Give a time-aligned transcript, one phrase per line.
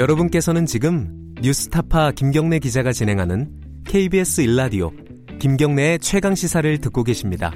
[0.00, 3.50] 여러분께서는 지금 뉴스타파 김경래 기자가 진행하는
[3.84, 4.92] KBS 일라디오
[5.38, 7.52] 김경래의 최강 시사를 듣고 계십니다.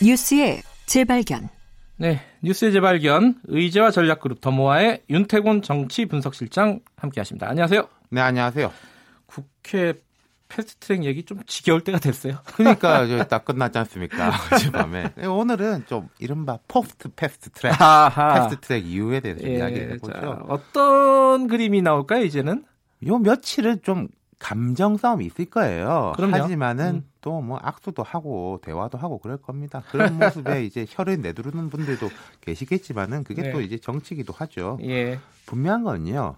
[0.00, 1.50] 뉴스의 재발견.
[1.98, 7.46] 네, 뉴스의 재발견 의제와 전략그룹 더모아의 윤태곤 정치 분석실장 함께하십니다.
[7.46, 7.86] 안녕하세요.
[8.08, 8.72] 네, 안녕하세요.
[9.26, 10.00] 국회
[10.52, 12.38] 패스트트랙 얘기 좀 지겨울 때가 됐어요.
[12.56, 14.32] 그러니까 저희 딱 끝났지 않습니까?
[14.52, 15.12] 어젯밤에.
[15.16, 18.34] 네, 오늘은 좀 이른바 post 패스트 트랙, 아하.
[18.34, 20.46] 패스트 트랙 이후에 대해서 좀 예, 이야기해 자, 보죠.
[20.48, 22.64] 어떤 그림이 나올까요, 이제는?
[23.06, 26.12] 요 며칠은 좀 감정 싸움이 있을 거예요.
[26.16, 26.36] 그럼요.
[26.36, 27.08] 하지만은 음.
[27.20, 29.82] 또뭐 악수도 하고 대화도 하고 그럴 겁니다.
[29.90, 32.10] 그런 모습에 이제 혀를 내두르는 분들도
[32.40, 33.52] 계시겠지만은 그게 네.
[33.52, 34.78] 또 이제 정치기도 하죠.
[34.82, 35.20] 예.
[35.46, 36.36] 분명한 건요.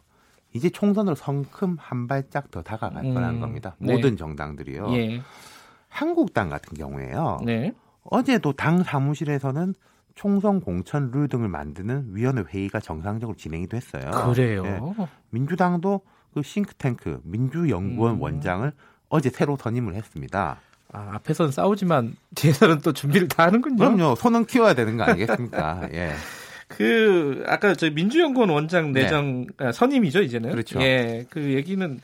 [0.55, 3.75] 이제 총선으로 성큼 한 발짝 더 다가갈 음, 거라는 겁니다.
[3.79, 3.93] 네.
[3.93, 4.95] 모든 정당들이요.
[4.95, 5.21] 예.
[5.89, 7.41] 한국당 같은 경우에요.
[7.45, 7.73] 네.
[8.05, 9.75] 어제도 당 사무실에서는
[10.15, 14.11] 총선 공천 룰 등을 만드는 위원회 회의가 정상적으로 진행이 됐어요.
[14.33, 14.63] 그래요.
[14.63, 14.81] 네.
[15.31, 16.01] 민주당도
[16.33, 18.23] 그 싱크탱크 민주연구원 음.
[18.23, 18.73] 원장을
[19.09, 20.61] 어제 새로 선임을 했습니다.
[20.93, 23.77] 아, 앞에서는 싸우지만 뒤에서는 또 준비를 다 하는군요.
[23.77, 24.15] 그럼요.
[24.15, 25.89] 손은 키워야 되는 거 아니겠습니까?
[25.95, 26.13] 예.
[26.77, 30.49] 그 아까 저 민주연구원 원장 내정 아, 선임이죠 이제는.
[30.49, 30.53] 네.
[30.55, 30.81] 그렇죠.
[30.81, 32.01] 예, 그 얘기는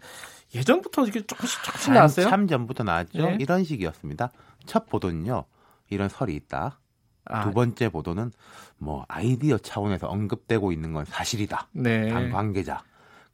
[0.54, 2.26] 예전부터 이렇게 조금씩 조금씩 나왔어요.
[2.26, 3.18] 한참 전부터 나왔죠.
[3.18, 3.36] 네.
[3.40, 4.32] 이런 식이었습니다.
[4.66, 5.44] 첫 보도는요.
[5.90, 6.78] 이런 설이 있다.
[7.26, 8.32] 아, 두 번째 보도는
[8.78, 11.68] 뭐 아이디어 차원에서 언급되고 있는 건 사실이다.
[11.72, 12.08] 네.
[12.08, 12.82] 당 관계자.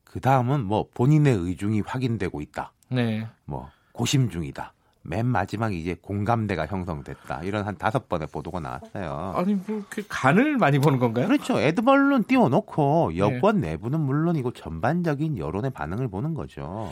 [0.05, 2.73] 그 다음은 뭐 본인의 의중이 확인되고 있다.
[2.91, 3.27] 네.
[3.45, 4.73] 뭐 고심 중이다.
[5.09, 7.43] 맨 마지막에 이제 공감대가 형성됐다.
[7.45, 9.35] 이런 한 다섯 번의 보도가 나왔어요.
[9.37, 11.27] 아니 뭐 간을 많이 보는 건가요?
[11.27, 11.59] 그렇죠.
[11.61, 16.91] 애드벌룬 띄워놓고 여권 내부는 물론이고 전반적인 여론의 반응을 보는 거죠.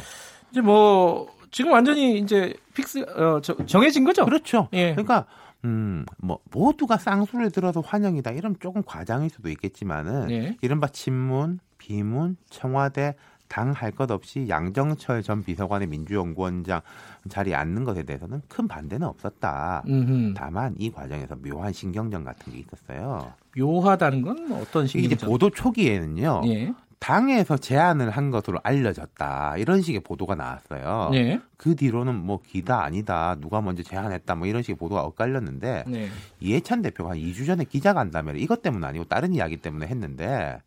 [0.50, 4.24] 이제 뭐 지금 완전히 이제 fix 어, 저- 정해진 거죠?
[4.24, 4.68] 그렇죠.
[4.72, 4.92] 예.
[4.92, 5.26] 그러니까
[5.64, 8.32] 음, 뭐 모두가 쌍수를 들어서 환영이다.
[8.32, 10.56] 이런 조금 과장일 수도 있겠지만은 예.
[10.60, 13.16] 이른바 친문, 비문, 청와대
[13.54, 16.80] 당할 것 없이 양정철 전 비서관의 민주연구원장
[17.28, 19.84] 자리에 앉는 것에 대해서는 큰 반대는 없었다.
[19.86, 20.34] 음흠.
[20.34, 23.32] 다만 이 과정에서 묘한 신경전 같은 게 있었어요.
[23.56, 25.14] 묘하다는 건 어떤 이게 이제?
[25.14, 26.42] 보도 초기에는요.
[26.46, 26.74] 예.
[26.98, 29.56] 당에서 제안을 한 것으로 알려졌다.
[29.58, 31.10] 이런 식의 보도가 나왔어요.
[31.14, 31.40] 예.
[31.56, 33.36] 그 뒤로는 뭐 기다 아니다.
[33.38, 34.34] 누가 먼저 제안했다.
[34.34, 36.08] 뭐 이런 식의 보도가 엇갈렸는데 네.
[36.40, 40.60] 이해찬 대표가 한 2주 전에 기자간담회를 이것 때문 아니고 다른 이야기 때문에 했는데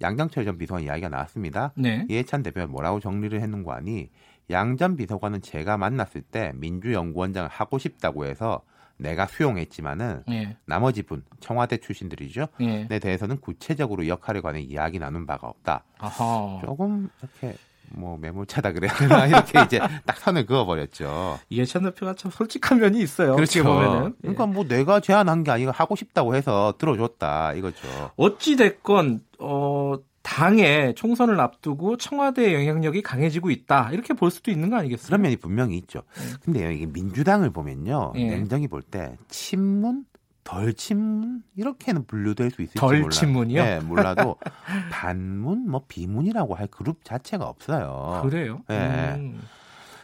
[0.00, 1.72] 양정철 전 비서관 이야기가 나왔습니다.
[1.76, 2.06] 네.
[2.08, 4.10] 이해찬 대표가 뭐라고 정리를 했는고 하니
[4.50, 8.62] 양 전 비서관은 제가 만났을 때 민주연구원장을 하고 싶다고 해서
[8.96, 10.56] 내가 수용했지만은 예.
[10.66, 12.46] 나머지 분 청와대 출신들이죠.
[12.60, 12.86] 예.
[12.90, 15.84] 에 대해서는 구체적으로 역할에 관해 이야기 나눈 바가 없다.
[15.98, 16.60] 아하.
[16.64, 17.56] 조금 이렇게
[17.96, 21.38] 뭐 매몰차다 그래야 되나 이렇게 이제 딱 선을 그어버렸죠.
[21.50, 23.32] 이해찬 대표가 참 솔직한 면이 있어요.
[23.34, 24.06] 어떻게 보면은.
[24.08, 24.12] 예.
[24.22, 27.86] 그러니까 뭐 내가 제안한 게 아니고 하고 싶다고 해서 들어줬다 이거죠.
[28.16, 34.76] 어찌 됐건 어 당의 총선을 앞두고 청와대의 영향력이 강해지고 있다 이렇게 볼 수도 있는 거
[34.76, 35.06] 아니겠어요?
[35.08, 36.02] 그런 면이 분명히 있죠.
[36.16, 36.22] 네.
[36.44, 38.24] 근데요 이게 민주당을 보면요 예.
[38.28, 40.04] 냉정히 볼 때 친문
[40.44, 43.10] 덜 친문 이렇게는 분류될 수 있을지 덜 몰라.
[43.10, 43.64] 친문이요?
[43.64, 44.36] 네, 몰라도
[44.92, 48.20] 반문 뭐 비문이라고 할 그룹 자체가 없어요.
[48.22, 48.62] 그래요.
[48.70, 49.14] 예.
[49.16, 49.40] 음.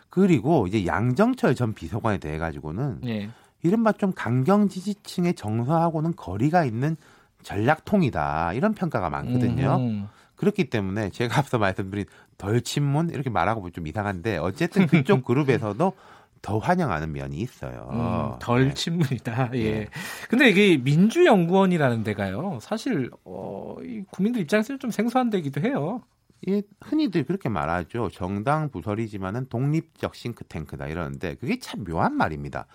[0.08, 3.30] 그리고 이제 양정철 전 비서관에 대해 가지고는 예.
[3.62, 6.96] 이른바 좀 강경 지지층의 정서하고는 거리가 있는
[7.42, 9.76] 전략통이다 이런 평가가 많거든요.
[9.76, 10.08] 음.
[10.36, 12.06] 그렇기 때문에 제가 앞서 말씀드린
[12.38, 15.92] 덜 친문 이렇게 말하고 보면 좀 이상한데 어쨌든 그쪽 그룹에서도
[16.42, 17.88] 더 환영하는 면이 있어요.
[17.92, 18.74] 음, 덜 네.
[18.74, 19.50] 친문이다.
[19.54, 19.58] 예.
[19.58, 19.88] 예.
[20.28, 22.58] 근데 이게 민주연구원이라는 데가요.
[22.62, 26.02] 사실 어, 이 국민들 입장에서는 좀 생소한 데기도 해요.
[26.48, 28.08] 예, 흔히들 그렇게 말하죠.
[28.12, 32.66] 정당 부설이지만은 독립적 싱크탱크다 이러는데 그게 참 묘한 말입니다.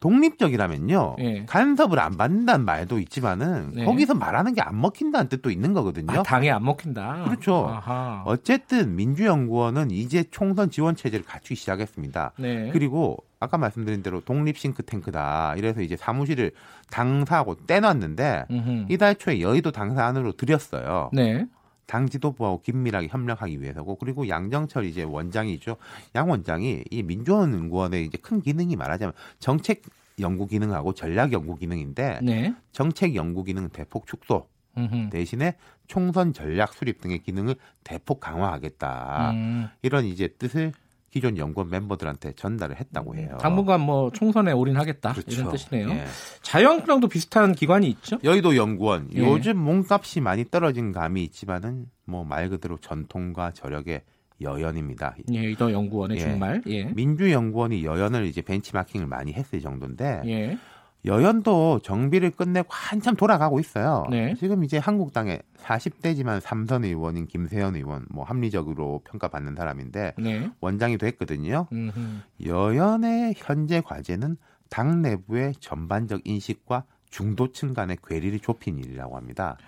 [0.00, 1.16] 독립적이라면요.
[1.20, 1.44] 예.
[1.46, 3.84] 간섭을 안 받는다는 말도 있지만은 네.
[3.84, 6.20] 거기서 말하는 게 안 먹힌다는 뜻도 있는 거거든요.
[6.20, 7.24] 아, 당에 안 먹힌다.
[7.24, 7.66] 그렇죠.
[7.68, 8.22] 아하.
[8.26, 12.32] 어쨌든 민주연구원은 이제 총선 지원 체제를 갖추기 시작했습니다.
[12.38, 12.70] 네.
[12.72, 15.54] 그리고 아까 말씀드린 대로 독립 싱크탱크다.
[15.56, 16.52] 이래서 이제 사무실을
[16.90, 18.86] 당사하고 떼놨는데 음흠.
[18.88, 21.10] 이달 초에 여의도 당사 안으로 들였어요.
[21.12, 21.46] 네.
[21.92, 25.76] 당 지도부하고 긴밀하게 협력하기 위해서고 그리고 양정철 이제 원장이죠.
[26.14, 29.82] 양 원장이 이 민주연구원의 이제 큰 기능이 말하자면 정책
[30.18, 32.54] 연구 기능하고 전략 연구 기능인데 네.
[32.72, 34.48] 정책 연구 기능 대폭 축소
[34.78, 35.10] 음흠.
[35.10, 35.56] 대신에
[35.86, 39.32] 총선 전략 수립 등의 기능을 대폭 강화하겠다.
[39.32, 39.68] 음.
[39.82, 40.72] 이런 이제 뜻을
[41.12, 43.36] 기존 연구원 멤버들한테 전달을 했다고 해요.
[43.38, 45.30] 당분간 뭐 총선에 올인하겠다 그렇죠.
[45.30, 45.90] 이런 뜻이네요.
[45.90, 46.04] 예.
[46.40, 48.18] 자유한국당도 비슷한 기관이 있죠.
[48.24, 49.18] 여의도 연구원 예.
[49.20, 54.02] 요즘 몸값이 많이 떨어진 감이 있지만은 뭐 말 그대로 전통과 저력의
[54.40, 55.14] 여연입니다.
[55.32, 56.20] 예, 이더 연구원의 예.
[56.22, 56.62] 준말.
[56.66, 56.84] 예.
[56.84, 60.58] 민주연구원이 여연을 이제 벤치마킹을 많이 했을 정도인데 예.
[61.04, 64.04] 여연도 정비를 끝내고 한참 돌아가고 있어요.
[64.10, 64.34] 네.
[64.34, 70.50] 지금 이제 한국당의 40대지만 삼선 의원인 김세현 의원 뭐 합리적으로 평가받는 사람인데 네.
[70.60, 71.66] 원장이 됐거든요.
[71.72, 72.00] 음흠.
[72.46, 74.36] 여연의 현재 과제는
[74.70, 79.58] 당 내부의 전반적 인식과 중도층 간의 괴리를 좁힌 일이라고 합니다.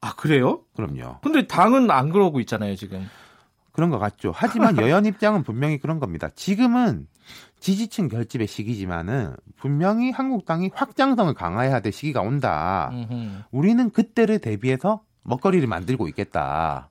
[0.00, 0.62] 아, 그래요?
[0.74, 1.18] 그럼요.
[1.22, 3.06] 근데 당은 안 그러고 있잖아요, 지금.
[3.72, 4.32] 그런 것 같죠.
[4.34, 6.28] 하지만 여연 입장은 분명히 그런 겁니다.
[6.34, 7.06] 지금은
[7.60, 12.90] 지지층 결집의 시기지만은 분명히 한국당이 확장성을 강화해야 될 시기가 온다.
[12.92, 13.42] 음흠.
[13.52, 16.90] 우리는 그때를 대비해서 먹거리를 만들고 있겠다.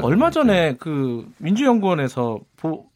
[0.00, 2.86] 얼마 전에 그 민주연구원에서 보,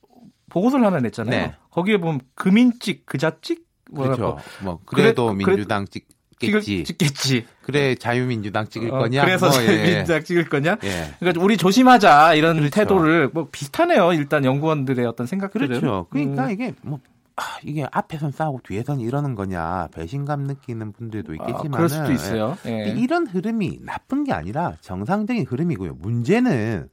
[0.49, 1.47] 보고서를 하나 냈잖아요.
[1.49, 1.55] 네.
[1.71, 4.39] 거기에 보면 금인찍, 그자찍 그렇죠.
[4.65, 6.85] 뭐 그래도 그래- 민주당 찍을- 찍겠지.
[6.85, 7.47] 찍겠지.
[7.63, 9.25] 그래 자유민주당 찍을 어, 거냐?
[9.25, 9.95] 그래서 뭐, 예.
[9.95, 10.77] 민주당 찍을 거냐?
[10.85, 11.15] 예.
[11.19, 12.71] 그러니까 우리 조심하자 이런 그렇죠.
[12.75, 14.13] 태도를 뭐 비슷하네요.
[14.13, 15.69] 일단 연구원들의 어떤 생각들은.
[15.69, 16.07] 그렇죠.
[16.11, 16.51] 그러니까 음.
[16.51, 17.01] 이게 뭐
[17.37, 22.57] 아, 이게 앞에선 싸우고 뒤에선 이러는 거냐 배신감 느끼는 분들도 아, 있겠지만 그럴 수도 있어요.
[22.67, 22.95] 예.
[22.97, 25.95] 이런 흐름이 나쁜 게 아니라 정상적인 흐름이고요.
[26.01, 26.89] 문제는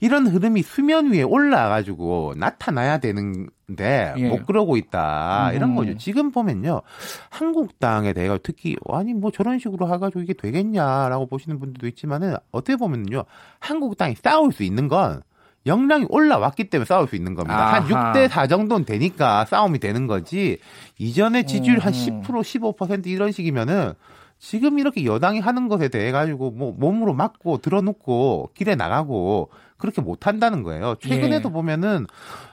[0.00, 4.28] 이런 흐름이 수면 위에 올라가지고 나타나야 되는데 예.
[4.28, 5.76] 못 그러고 있다 이런 음.
[5.76, 5.96] 거죠.
[5.96, 6.82] 지금 보면요
[7.28, 13.24] 한국당에 대해 특히 아니 뭐 저런 식으로 해가지고 이게 되겠냐라고 보시는 분들도 있지만은 어떻게 보면요
[13.58, 15.22] 한국당이 싸울 수 있는 건
[15.66, 17.74] 역량이 올라왔기 때문에 싸울 수 있는 겁니다.
[17.74, 18.12] 한 아하.
[18.12, 20.58] 6대 4 정도는 되니까 싸움이 되는 거지.
[20.98, 22.22] 이전에 지지율 한 음.
[22.22, 23.92] 10% 15% 이런 식이면은
[24.40, 30.26] 지금 이렇게 여당이 하는 것에 대해 가지고 뭐 몸으로 맞고 들어놓고 길에 나가고 그렇게 못
[30.26, 30.96] 한다는 거예요.
[30.98, 31.52] 최근에도 예.
[31.52, 32.06] 보면은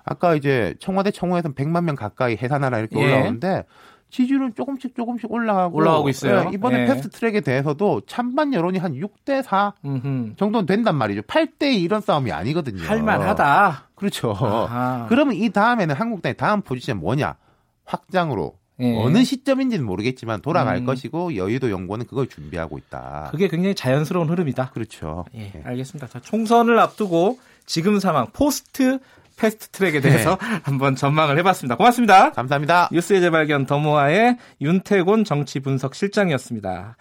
[0.04, 3.06] 아까 이제 청와대 청원에서 100만 명 가까이 해산하라 이렇게 예.
[3.06, 3.64] 올라오는데
[4.10, 6.50] 지지율은 조금씩 조금씩 올라가고 올라가고 있어요.
[6.50, 6.86] 예, 이번에 예.
[6.88, 10.36] 패스트 트랙에 대해서도 찬반 여론이 한 6대 4 음흠.
[10.36, 11.22] 정도는 된단 말이죠.
[11.22, 12.84] 8대 2 이런 싸움이 아니거든요.
[12.84, 13.90] 할만하다.
[13.96, 14.32] 그렇죠.
[14.32, 15.06] 아하.
[15.08, 17.36] 그러면 이 다음에는 한국당의 다음 포지션 뭐냐?
[17.86, 18.96] 확장으로 예.
[18.98, 20.86] 어느 시점인지는 모르겠지만 돌아갈 음.
[20.86, 23.30] 것이고 여의도 연구원은 그걸 준비하고 있다.
[23.32, 24.72] 그게 굉장히 자연스러운 흐름이다.
[24.72, 25.26] 그렇죠.
[25.36, 25.62] 예, 예.
[25.64, 26.08] 알겠습니다.
[26.08, 29.00] 자, 총선을 앞두고 지금 상황 post
[29.38, 31.78] 패스트 트랙에 대해서 한번 전망을 해봤습니다.
[31.78, 32.32] 고맙습니다.
[32.32, 32.90] 감사합니다.
[32.92, 36.98] 뉴스의 재발견 더모아의 윤태곤 정치 분석 실장이었습니다.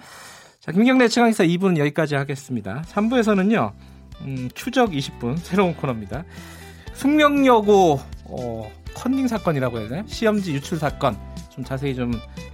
[0.61, 2.83] 자, 김경래 최강시사 2부는 여기까지 하겠습니다.
[2.89, 3.73] 3부에서는요,
[4.23, 6.25] 음, 추적 20분 새로운 코너입니다.
[6.95, 10.05] 숙명여고 어, 컨닝 사건이라고 해야 되나요?
[10.07, 11.17] 시험지 유출 사건
[11.51, 12.13] 좀 자세히 좀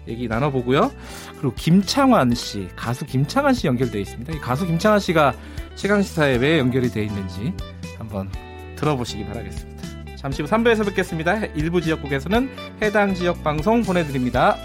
[0.09, 0.91] 얘기 나눠보고요.
[1.39, 4.33] 그리고 김창완 씨, 가수 김창완 씨 연결돼 있습니다.
[4.33, 5.35] 이 가수 김창완 씨가
[5.77, 7.55] 최강시사에 왜 연결이 돼 있는지
[7.97, 8.31] 한번
[8.77, 10.17] 들어보시기 바라겠습니다.
[10.17, 11.47] 잠시 후 3부에서 뵙겠습니다.
[11.55, 12.51] 일부 지역국에서는
[12.83, 14.57] 해당 지역 방송 보내드립니다.